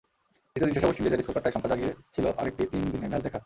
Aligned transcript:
দ্বিতীয় 0.51 0.65
দিন 0.67 0.73
শেষে 0.75 0.85
ওয়েস্ট 0.87 0.99
ইন্ডিজের 0.99 1.23
স্কোরকার্ডটাই 1.25 1.53
শঙ্কা 1.55 1.71
জাগিয়েছিল 1.71 2.25
আরেকটি 2.39 2.63
তিন 2.71 2.81
দিনের 2.93 3.09
ম্যাচ 3.11 3.21
দেখার। 3.25 3.39